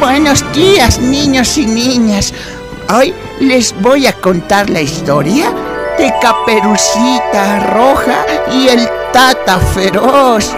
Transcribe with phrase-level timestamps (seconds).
[0.00, 2.34] Buenos días, niños y niñas.
[2.92, 5.52] Hoy les voy a contar la historia
[5.96, 10.50] de Caperucita Roja y el Tata Feroz.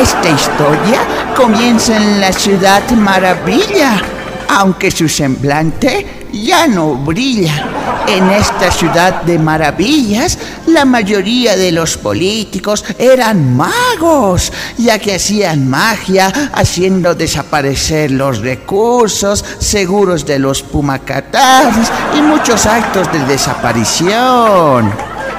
[0.00, 1.00] Esta historia
[1.36, 4.00] comienza en la ciudad Maravilla,
[4.48, 7.72] aunque su semblante ya no brilla.
[8.08, 15.68] En esta ciudad de maravillas, la mayoría de los políticos eran magos, ya que hacían
[15.68, 24.92] magia haciendo desaparecer los recursos, seguros de los pumacatares y muchos actos de desaparición.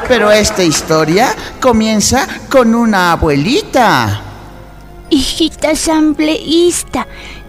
[0.07, 4.21] Pero esta historia comienza con una abuelita.
[5.09, 7.07] Hijita asambleísta,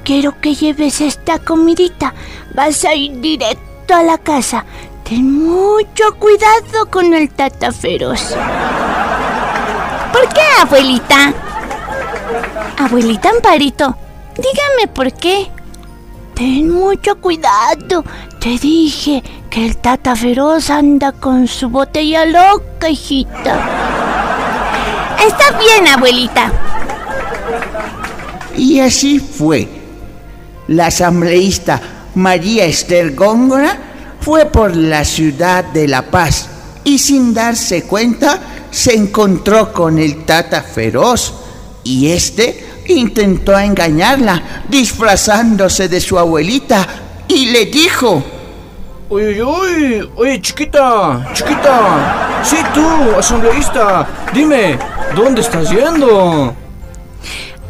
[0.08, 2.14] quiero que lleves esta comidita.
[2.54, 4.64] Vas a ir directo a la casa.
[5.04, 8.34] Ten mucho cuidado con el tata feroz.
[10.10, 11.34] ¿Por qué, abuelita?
[12.78, 13.94] Abuelita Amparito,
[14.36, 15.50] dígame por qué.
[16.34, 18.02] Ten mucho cuidado.
[18.40, 23.60] Te dije que el tata feroz anda con su botella loca, hijita.
[25.26, 26.50] Está bien, abuelita.
[28.56, 29.77] Y así fue.
[30.68, 31.80] La asambleísta
[32.14, 33.76] María Esther Góngora
[34.20, 36.48] fue por la ciudad de La Paz
[36.84, 38.38] y sin darse cuenta
[38.70, 41.34] se encontró con el tata feroz
[41.84, 46.86] y este intentó engañarla disfrazándose de su abuelita
[47.28, 48.22] y le dijo
[49.10, 52.86] Oye, oye, oye, chiquita, chiquita, sí tú,
[53.18, 54.78] asambleísta, dime,
[55.16, 56.54] ¿dónde estás yendo?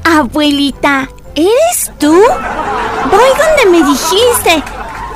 [0.02, 1.08] Abuelita,
[1.38, 2.12] ¿eres tú?
[2.12, 4.62] Voy donde me dijiste.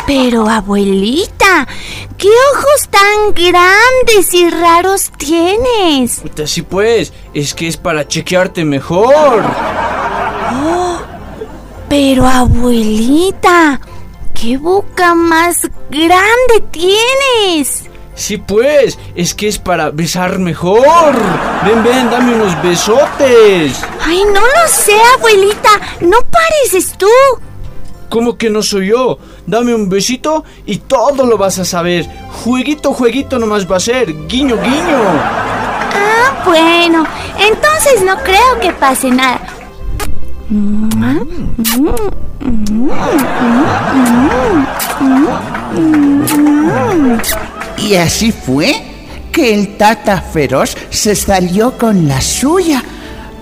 [0.06, 1.66] Pero abuelita,
[2.18, 6.20] ¿qué ojos tan grandes y raros tienes?
[6.20, 9.44] Puta, sí pues, es que es para chequearte mejor.
[10.64, 10.98] Oh,
[11.88, 13.80] pero abuelita,
[14.34, 17.84] ¿qué boca más grande tienes?
[18.22, 21.12] Sí pues, es que es para besar mejor.
[21.66, 23.82] Ven, ven, dame unos besotes.
[24.00, 25.70] Ay, no lo sé, abuelita,
[26.02, 27.08] no pareces tú.
[28.08, 29.18] ¿Cómo que no soy yo?
[29.44, 32.08] Dame un besito y todo lo vas a saber.
[32.44, 34.14] Jueguito, jueguito nomás va a ser.
[34.28, 35.00] Guiño, guiño.
[35.92, 37.04] Ah, bueno.
[37.40, 39.40] Entonces no creo que pase nada.
[47.82, 48.80] Y así fue
[49.32, 52.82] que el tata feroz se salió con la suya.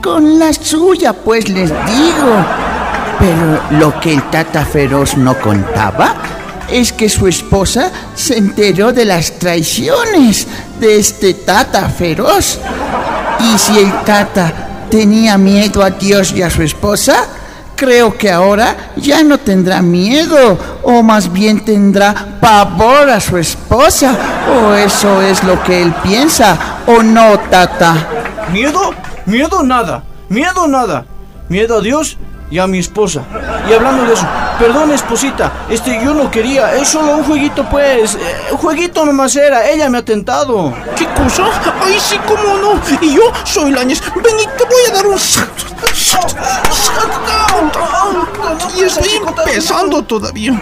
[0.03, 2.47] Con la suya, pues les digo.
[3.19, 6.15] Pero lo que el tata feroz no contaba
[6.71, 10.47] es que su esposa se enteró de las traiciones
[10.81, 12.59] de este tata feroz.
[13.41, 17.27] Y si el tata tenía miedo a Dios y a su esposa,
[17.81, 24.15] creo que ahora ya no tendrá miedo, o más bien tendrá pavor a su esposa,
[24.55, 28.07] o eso es lo que él piensa, o no, tata.
[28.53, 28.93] ¿Miedo?
[29.25, 31.07] Miedo nada, miedo nada.
[31.49, 32.19] Miedo a Dios
[32.51, 33.23] y a mi esposa.
[33.69, 34.27] Y hablando de eso,
[34.59, 38.19] perdón esposita, este yo no quería, es solo un jueguito pues,
[38.51, 40.75] un jueguito nomás era, ella me ha tentado.
[40.97, 41.45] ¿Qué cosa?
[41.83, 42.81] Ay, sí, cómo no.
[43.01, 44.03] Y yo soy Lañez.
[44.17, 45.65] Ven y te voy a dar un salto.
[48.77, 50.53] Y estoy empezando todavía.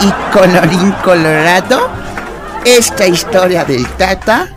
[0.00, 1.90] Y colorín colorado,
[2.64, 4.48] esta historia del tata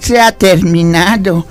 [0.00, 1.46] se ha terminado.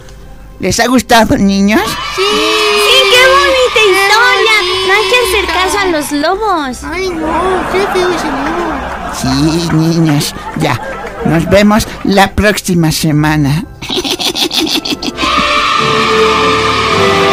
[0.60, 1.82] ¿Les ha gustado, niños?
[2.16, 3.43] Sí, sí qué
[3.74, 4.62] siguiente historia.
[4.88, 6.84] No hay que hacer caso a los lobos.
[6.84, 8.74] Ay, no, qué feo ese lobo.
[9.14, 10.80] Sí, niños, ya.
[11.26, 13.64] Nos vemos la próxima semana.